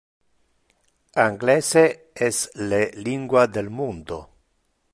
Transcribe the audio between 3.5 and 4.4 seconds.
mundo.